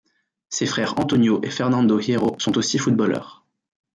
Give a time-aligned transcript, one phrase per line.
[0.49, 3.45] Ses frères Antonio et Fernando Hierro sont aussi footballeurs.